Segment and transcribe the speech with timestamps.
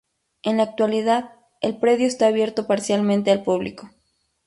[0.41, 3.91] En la actualidad, el predio está abierto parcialmente al público.